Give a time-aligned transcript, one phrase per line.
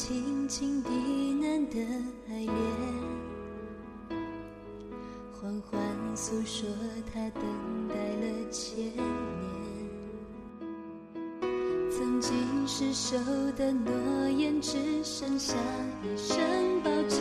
[0.00, 0.90] 轻轻低
[1.42, 1.76] 喃的
[2.28, 2.54] 爱恋，
[5.32, 5.80] 缓缓
[6.14, 6.68] 诉说
[7.12, 7.42] 他等
[7.88, 9.02] 待了千年。
[11.90, 12.32] 曾经
[12.64, 13.18] 失守
[13.56, 13.92] 的诺
[14.30, 15.56] 言，只剩下
[16.04, 16.38] 一声
[16.84, 17.20] 抱歉。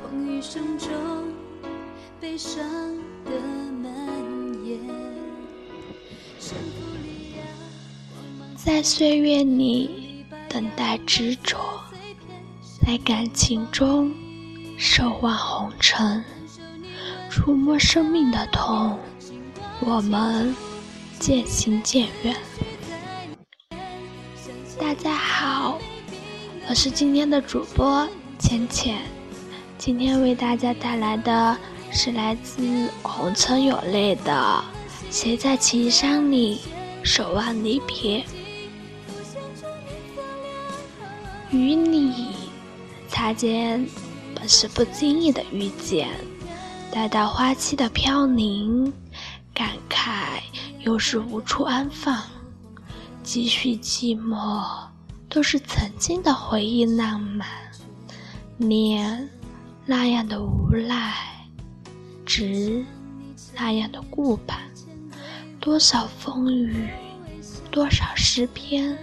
[0.00, 0.88] 风雨声中，
[2.20, 2.62] 悲伤
[3.24, 3.32] 的
[3.82, 3.84] 蔓
[4.64, 4.78] 延。
[8.54, 10.06] 在岁月里。
[10.48, 11.58] 等待执着，
[12.86, 14.14] 在感情中
[14.78, 16.22] 守望红尘，
[17.28, 18.96] 触摸生命的痛，
[19.80, 20.54] 我们
[21.18, 22.36] 渐行渐远。
[24.78, 25.80] 大家好，
[26.68, 28.08] 我是今天的主播
[28.38, 29.02] 浅浅，
[29.76, 31.58] 今天为大家带来的
[31.90, 34.64] 是来自红尘有泪的
[35.12, 36.60] 《谁在情山里
[37.02, 38.20] 守望离别》。
[41.50, 42.35] 与你
[43.16, 43.82] 擦肩，
[44.34, 46.06] 本是不经意的遇见；
[46.92, 48.92] 待到花期的飘零，
[49.54, 50.42] 感慨
[50.80, 52.22] 又是无处安放。
[53.22, 54.68] 几许寂寞，
[55.30, 57.48] 都是曾经的回忆浪漫。
[58.58, 59.30] 念
[59.86, 61.14] 那样的无奈，
[62.26, 62.84] 执
[63.54, 64.58] 那样的顾盼。
[65.58, 66.86] 多少风雨，
[67.70, 68.94] 多少诗篇，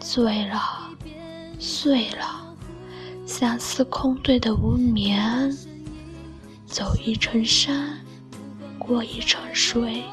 [0.00, 0.88] 醉了。
[1.58, 2.45] 碎了，
[3.26, 5.52] 相思空对的无眠。
[6.64, 7.98] 走一程山，
[8.78, 10.04] 过一程水，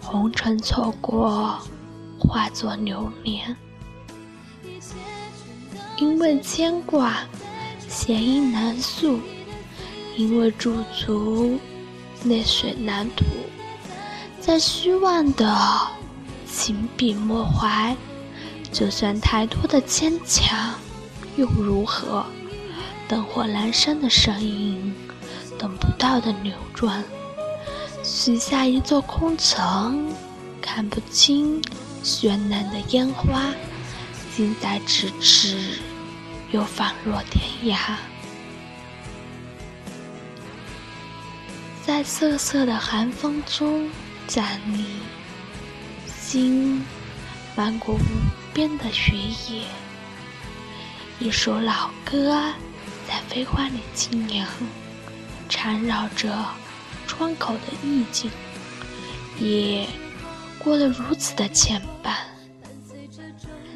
[0.00, 1.58] 红尘错过，
[2.18, 3.56] 化作流年。
[5.96, 7.26] 因为牵挂，
[7.88, 9.18] 弦音难诉；
[10.16, 11.58] 因为驻足，
[12.24, 13.24] 泪水难吐。
[14.40, 15.58] 在虚妄的
[16.46, 17.96] 情笔墨怀。
[18.72, 20.74] 就算太多的坚强，
[21.36, 22.24] 又如何？
[23.08, 24.94] 灯火阑珊的身影，
[25.58, 27.04] 等不到的流转。
[28.02, 30.12] 许下一座空城，
[30.60, 31.62] 看不清
[32.02, 33.52] 绚烂的烟花，
[34.34, 35.58] 近在咫尺，
[36.50, 37.96] 又仿若天涯。
[41.84, 43.90] 在瑟瑟的寒风中
[44.26, 44.84] 站立，
[46.06, 46.84] 心
[47.54, 47.98] 漫过无。
[48.54, 49.14] 边的雪
[49.48, 49.64] 野，
[51.18, 52.52] 一首老歌
[53.12, 54.48] 在飞花里轻扬，
[55.46, 56.34] 缠绕着
[57.06, 58.30] 窗口的意境。
[59.38, 59.86] 夜
[60.58, 62.14] 过了如此的牵绊，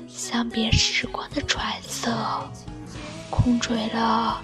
[0.08, 2.50] 相别时光的揣测，
[3.28, 4.40] 空追了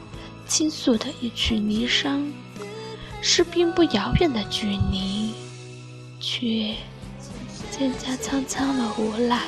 [0.47, 2.31] 倾诉的一曲离殇，
[3.22, 5.32] 是并不遥远的距离，
[6.20, 6.75] 却
[7.70, 9.41] 渐加苍苍了无奈。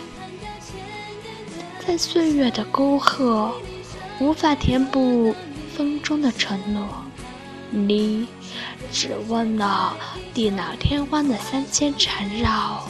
[1.86, 3.52] 在岁月的沟壑，
[4.20, 5.34] 无法填补
[5.76, 6.86] 风中的承诺。
[7.70, 8.26] 你
[8.92, 9.96] 只问了
[10.32, 12.88] 地老天荒的三千缠绕，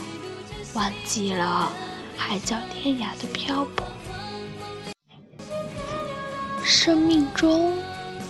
[0.73, 1.71] 忘记了
[2.15, 3.85] 海角天涯的漂泊。
[6.63, 7.73] 生命中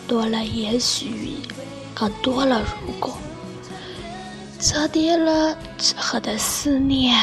[0.07, 1.39] 多了也许，
[1.94, 3.17] 更多了如果，
[4.59, 7.17] 折叠了纸鹤的思念，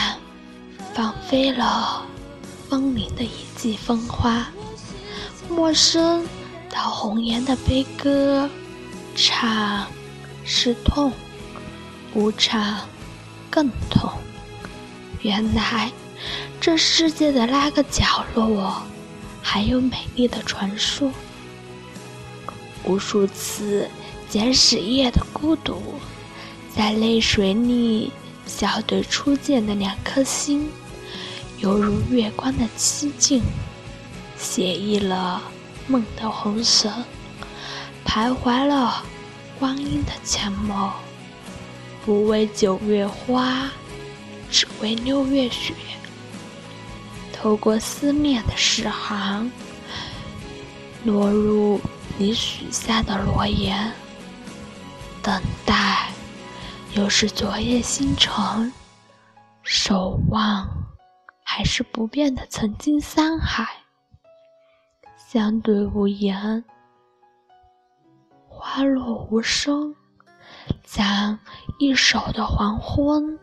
[0.94, 2.06] 放飞了。
[2.68, 4.46] 风铃的一季风花，
[5.52, 6.26] 陌生
[6.70, 8.48] 到红颜的悲歌，
[9.14, 9.86] 唱
[10.44, 11.12] 是痛，
[12.12, 12.88] 不唱
[13.50, 14.10] 更痛。
[15.20, 15.92] 原来
[16.58, 18.82] 这世界的那个角落，
[19.42, 21.12] 还有美丽的传说。
[22.84, 23.88] 无数次
[24.28, 25.80] 捡屎夜的孤独，
[26.74, 28.10] 在泪水里
[28.46, 30.70] 笑对初见的两颗心。
[31.58, 33.42] 犹如月光的寂静，
[34.42, 35.40] 写意了
[35.86, 36.92] 梦的红绳，
[38.04, 39.02] 徘徊了
[39.58, 40.92] 光阴的沉默。
[42.04, 43.70] 不为九月花，
[44.50, 45.72] 只为六月雪。
[47.32, 49.50] 透过思念的诗行，
[51.04, 51.80] 落入
[52.18, 53.92] 你许下的诺言。
[55.22, 56.08] 等待，
[56.94, 58.72] 又是昨夜星辰，
[59.62, 60.68] 守望。
[61.44, 63.81] 还是不变的曾经山海，
[65.32, 66.62] 相对无言，
[68.46, 69.94] 花落无声，
[70.84, 71.38] 将
[71.78, 73.38] 一首的黄昏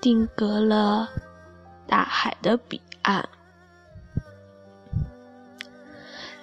[0.00, 1.08] 定格了
[1.86, 3.28] 大海的彼岸。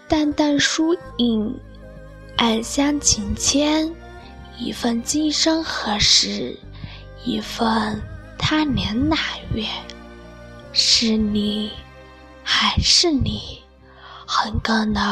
[0.07, 1.53] 淡淡疏影，
[2.37, 3.93] 暗香情牵，
[4.57, 6.57] 一份今生何时，
[7.25, 8.01] 一份
[8.39, 9.17] 他年哪
[9.53, 9.65] 月。
[10.71, 11.73] 是你，
[12.41, 13.61] 还是你？
[14.29, 15.03] 很可能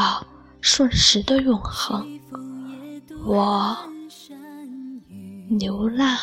[0.60, 2.20] 瞬时的永恒。
[3.26, 3.76] 我
[5.58, 6.18] 流浪，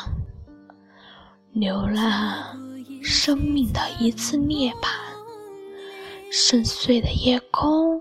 [1.53, 2.55] 流浪，
[3.03, 4.91] 生命的一次涅槃。
[6.31, 8.01] 深邃的夜空，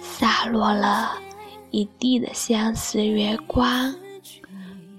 [0.00, 1.12] 洒落了
[1.72, 3.92] 一地的相思月光。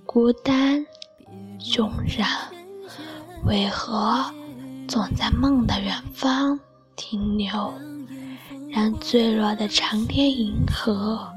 [0.05, 0.85] 孤单，
[1.57, 2.27] 迥然，
[3.45, 4.25] 为何
[4.89, 6.59] 总在梦的远方
[6.97, 7.73] 停留？
[8.71, 11.29] 让坠落的长天银河，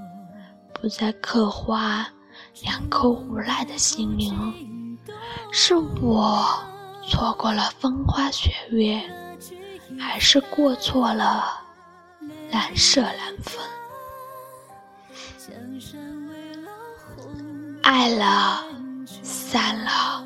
[0.73, 2.07] 不再刻画
[2.63, 4.97] 两颗无赖的心灵。
[5.51, 6.47] 是我
[7.09, 9.03] 错过了风花雪月，
[9.99, 11.45] 还是过错了
[12.53, 13.61] 蓝舍蓝分？
[17.83, 18.65] 爱了，
[19.23, 20.25] 散了，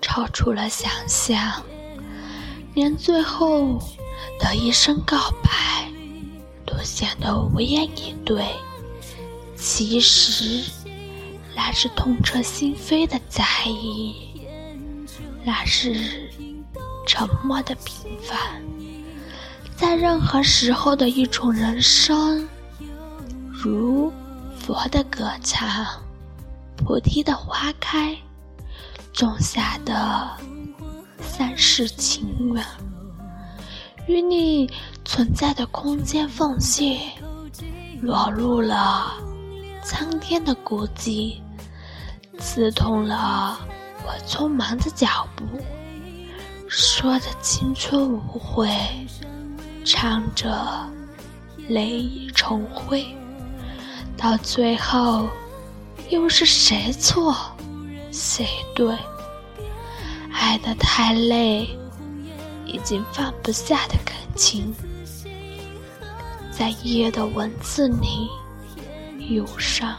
[0.00, 1.62] 超出了想象，
[2.74, 3.78] 连最后
[4.40, 5.50] 的一声告白
[6.66, 8.44] 都显得无言以对。
[9.56, 10.70] 其实，
[11.54, 14.14] 那是痛彻心扉的在意，
[15.44, 16.30] 那是
[17.06, 18.38] 沉默的平凡，
[19.76, 22.46] 在任何时候的一种人生，
[23.50, 24.12] 如
[24.58, 25.86] 佛的歌唱。
[26.76, 28.14] 菩提的花开，
[29.12, 30.28] 种下的
[31.20, 32.62] 三世情缘，
[34.06, 34.68] 与你
[35.14, 36.98] 存在的空间缝隙，
[38.02, 39.12] 裸露了
[39.80, 41.36] 苍天的孤寂，
[42.40, 43.56] 刺痛了
[44.04, 45.44] 我匆忙的脚步。
[46.66, 48.68] 说着青春无悔，
[49.84, 50.52] 唱着
[51.68, 53.06] 泪已成灰，
[54.16, 55.28] 到最后。
[56.10, 57.36] 又是谁错，
[58.10, 58.92] 谁对？
[60.32, 61.68] 爱得太累，
[62.74, 64.74] 已经放不下的感情，
[66.50, 68.28] 在夜的文字里
[69.32, 69.96] 忧伤，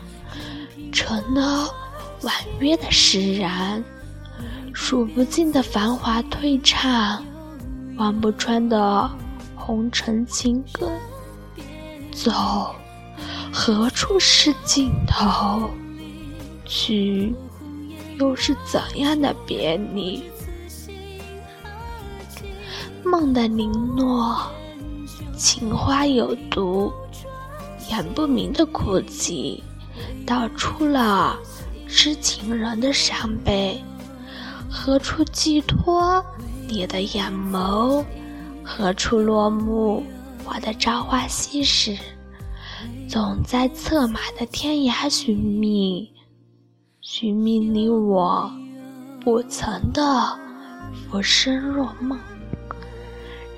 [0.92, 1.74] 成了
[2.22, 3.82] 婉约的释然。
[4.74, 7.24] 数不尽的繁华退场，
[7.96, 9.10] 望不穿的
[9.56, 10.92] 红尘情歌，
[12.12, 12.76] 走，
[13.54, 15.70] 何处是尽头？
[16.66, 17.34] 去，
[18.20, 20.22] 又是怎样的别离？
[23.06, 24.36] 梦的零落，
[25.38, 26.92] 情花有毒，
[27.90, 29.64] 言不明的哭泣，
[30.26, 31.38] 道出了
[31.88, 33.82] 知情人的伤悲。
[34.70, 36.24] 何处寄托
[36.68, 38.04] 你的眼眸？
[38.64, 40.04] 何处落幕
[40.44, 41.96] 我的朝花夕拾？
[43.08, 46.12] 总在策马的天涯寻觅。
[47.02, 48.52] 寻觅你我
[49.24, 50.02] 不曾的
[50.92, 52.20] 浮生若梦，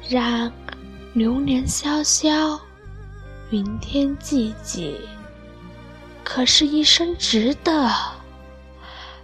[0.09, 0.49] 让
[1.13, 2.57] 流年萧萧，
[3.51, 4.95] 云天寂寂。
[6.23, 7.73] 可是，一生值得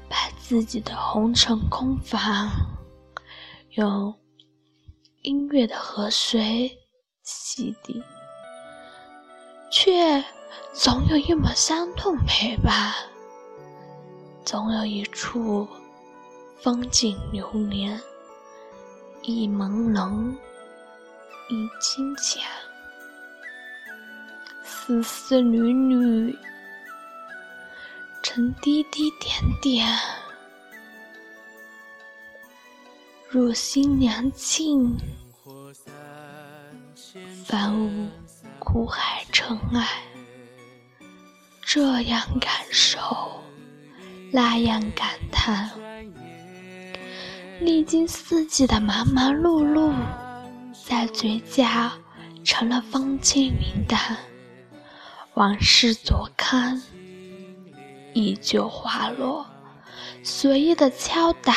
[0.10, 2.50] 把自己的红尘空房，
[3.72, 4.14] 用
[5.22, 6.78] 音乐的河水
[7.24, 8.04] 洗涤，
[9.72, 10.22] 却
[10.74, 12.94] 总有一抹伤痛陪伴。
[14.44, 15.66] 总有一处
[16.62, 17.98] 风景流连，
[19.22, 20.36] 意朦胧，
[21.54, 22.42] 意清浅，
[24.64, 26.36] 丝丝缕缕，
[28.24, 29.32] 成滴滴点
[29.62, 29.88] 点，
[33.30, 34.98] 入心凉沁，
[37.46, 38.10] 凡无
[38.58, 39.88] 苦海尘埃，
[41.62, 43.00] 这样感受。
[44.32, 45.70] 那样感叹，
[47.62, 49.94] 历经四季的忙忙碌碌，
[50.86, 51.92] 在嘴角
[52.44, 54.18] 成了风轻云淡。
[55.36, 56.84] 往事昨堪，
[58.14, 59.46] 依旧滑落，
[60.24, 61.56] 随意的敲打，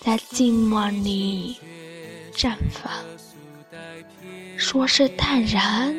[0.00, 1.56] 在静默里
[2.32, 2.92] 绽放。
[4.56, 5.94] 说是淡然，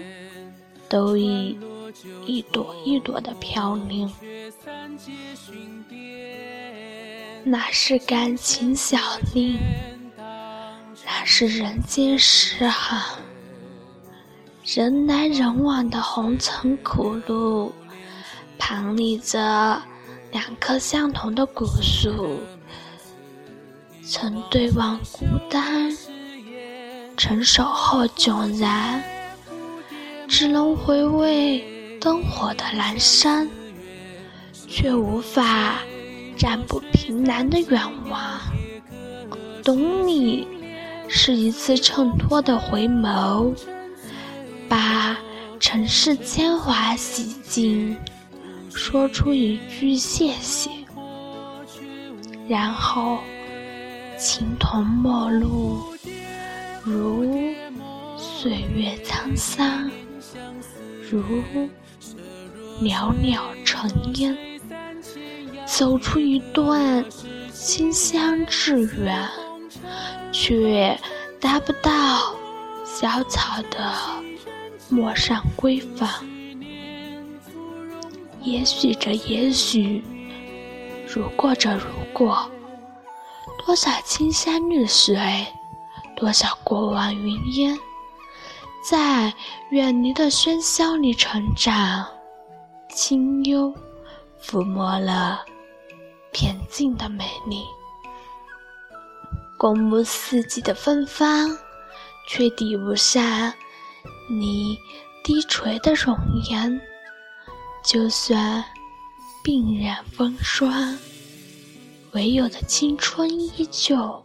[0.90, 1.58] 都已
[2.26, 4.12] 一朵一朵的飘零。
[7.44, 8.98] 那是感情小
[9.34, 9.58] 令，
[11.10, 13.18] 那是人间诗行。
[14.66, 17.74] 人来人往的红尘苦路，
[18.60, 19.82] 旁立着
[20.34, 22.42] 两棵相同的古树，
[24.04, 25.96] 曾对望孤单，
[27.16, 29.02] 成熟后迥然，
[30.28, 33.48] 只能回味灯火的阑珊。
[34.70, 35.80] 却无法
[36.38, 38.38] 占卜凭栏的愿望，
[39.64, 40.46] 懂你
[41.10, 43.54] 是一次衬托的回眸，
[44.70, 45.18] 把
[45.60, 47.98] 尘世铅华洗净，
[48.74, 50.70] 说出一句谢谢，
[52.48, 53.20] 然后
[54.18, 55.82] 形同陌路，
[56.84, 57.26] 如
[58.18, 59.90] 岁月沧桑，
[61.10, 61.24] 如
[62.80, 64.38] 袅袅尘烟，
[65.66, 67.04] 走出一段
[67.52, 69.28] 馨香致远，
[70.48, 70.98] 却
[71.42, 72.34] 达不到
[72.86, 73.94] 小草的
[74.88, 76.10] 陌上闺房。
[78.44, 80.02] 也许这也许，
[81.06, 82.50] 如果这如果，
[83.66, 85.46] 多少青山绿水，
[86.16, 87.78] 多少过往云烟，
[88.82, 89.34] 在
[89.72, 92.08] 远离的喧嚣里成长，
[92.88, 93.74] 清幽
[94.42, 95.42] 抚摸了
[96.32, 97.66] 恬静的美丽。
[99.58, 101.58] 共沐四季的芬芳，
[102.28, 103.52] 却抵不上
[104.30, 104.78] 你
[105.24, 106.16] 低垂的容
[106.50, 106.80] 颜。
[107.84, 108.64] 就算
[109.44, 110.98] 鬓染风霜，
[112.12, 114.24] 唯有的青春依旧。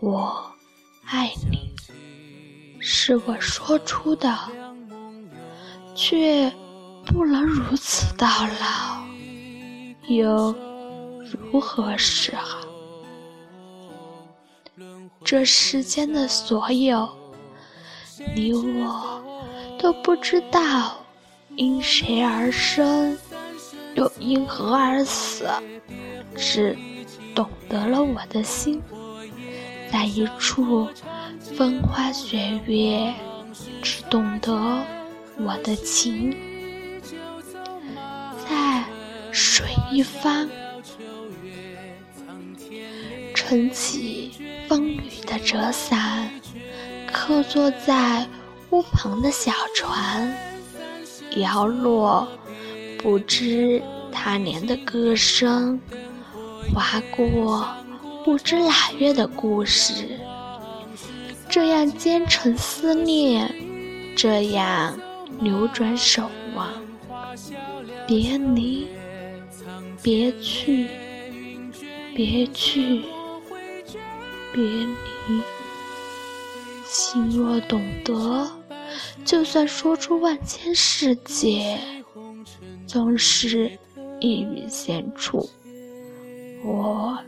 [0.00, 0.50] 我
[1.04, 1.72] 爱你，
[2.80, 4.36] 是我说出的，
[5.94, 6.50] 却
[7.06, 9.04] 不能如此到老，
[10.08, 10.54] 又
[11.50, 12.58] 如何是好？
[15.22, 17.08] 这世间的所有，
[18.34, 19.22] 你我
[19.78, 20.96] 都不知道
[21.56, 23.16] 因谁而生，
[23.94, 25.48] 又因何而死，
[26.36, 26.76] 只
[27.34, 28.82] 懂得了我的心，
[29.92, 30.88] 在一处
[31.56, 33.14] 风花雪月，
[33.82, 34.52] 只懂得
[35.38, 36.36] 我的情，
[38.48, 38.84] 在
[39.30, 40.48] 水一方，
[43.34, 44.19] 撑起。
[45.30, 46.28] 的折伞，
[47.12, 48.26] 客坐在
[48.70, 50.36] 屋旁的小船，
[51.36, 52.26] 摇落
[52.98, 55.80] 不知他年的歌声，
[56.74, 57.64] 划过
[58.24, 60.18] 不知哪月的故事。
[61.48, 63.54] 这样兼程思念，
[64.16, 64.98] 这样
[65.40, 66.68] 流转守望，
[68.04, 68.88] 别离，
[70.02, 70.88] 别去，
[72.16, 73.02] 别去。
[74.52, 75.42] 别离，
[76.84, 78.50] 心若懂得，
[79.24, 81.78] 就算说出万千世界，
[82.86, 83.70] 总是
[84.20, 85.48] 一语闲处，
[86.64, 87.18] 我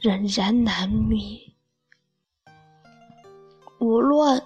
[0.00, 1.54] 仍然难觅。
[3.78, 4.42] 无论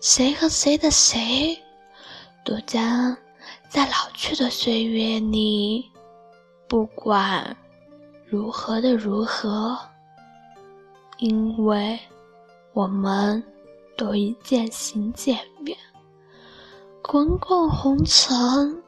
[0.00, 1.58] 谁和谁的谁，
[2.44, 3.16] 都将
[3.68, 5.90] 在老去的岁月里，
[6.68, 7.56] 不管
[8.26, 9.78] 如何的如何。
[11.24, 11.98] 因为
[12.74, 13.42] 我们
[13.96, 15.74] 都已渐行渐远，
[17.00, 18.82] 滚滚红尘，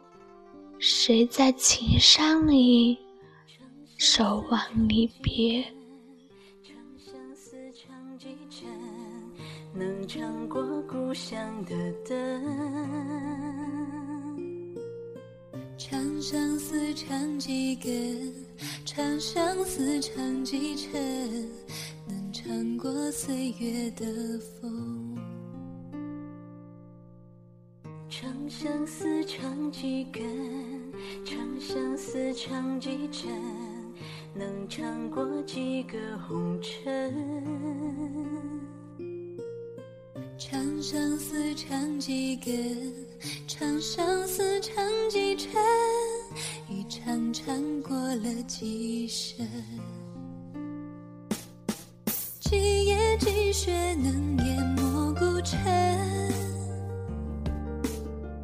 [0.79, 2.99] 谁在情伤里
[3.97, 5.65] 守望离别？
[9.73, 11.75] 能唱过故乡的
[12.07, 12.45] 灯，
[15.79, 18.31] 长相思唱几根，
[18.85, 20.93] 长相思唱几程。
[22.47, 24.07] 穿过岁月的
[24.39, 25.19] 风，
[28.09, 30.23] 长相思长几根，
[31.25, 33.29] 长相思长几程，
[34.33, 35.99] 能穿过几个
[36.29, 37.13] 红尘。
[40.39, 42.95] 长相思长几根，
[43.49, 45.51] 长相思长几程，
[46.69, 49.45] 一场场过了几生。
[52.49, 55.59] 几夜积雪能淹没孤城，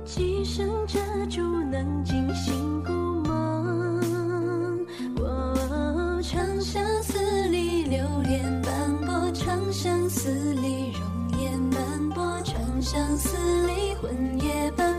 [0.05, 0.99] 几声遮
[1.31, 1.41] 住
[1.71, 2.91] 能惊醒故
[3.23, 4.85] 梦。
[5.21, 8.73] 哦长相思里流连斑
[9.07, 13.37] 驳，长相思里容颜斑驳，长相思
[13.69, 14.92] 里魂也斑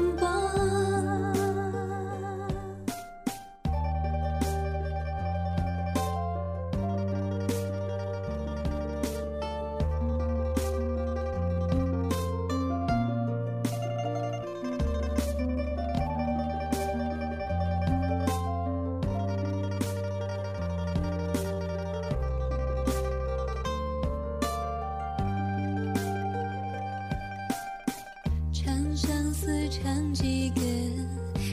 [29.76, 30.64] 唱几根，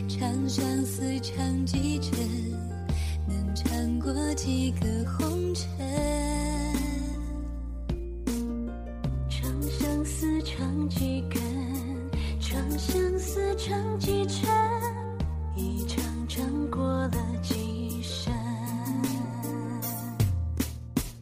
[0.06, 2.12] 长相思唱几程，
[3.26, 5.66] 能唱过几个红尘。
[9.30, 11.40] 长相思唱几根，
[12.38, 14.50] 长相思，唱几程，
[15.56, 18.34] 一场场过了几生。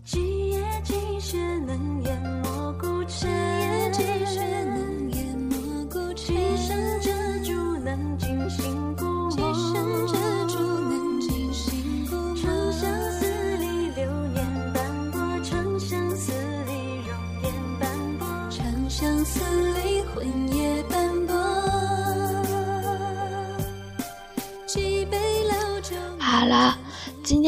[0.04, 1.97] 几夜几雪能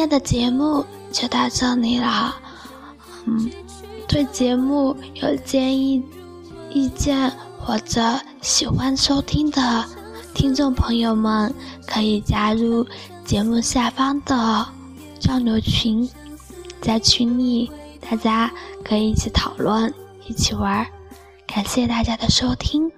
[0.00, 2.34] 今天的节目就到这里了。
[3.26, 3.50] 嗯，
[4.08, 6.02] 对节目有建议、
[6.70, 8.00] 意见或者
[8.40, 9.84] 喜欢收听的
[10.32, 11.54] 听众朋友们，
[11.86, 12.86] 可以加入
[13.26, 14.66] 节目下方的
[15.20, 16.08] 交流群，
[16.80, 18.50] 在群里大家
[18.82, 19.92] 可以一起讨论、
[20.26, 20.86] 一起玩。
[21.46, 22.90] 感谢大家的收听。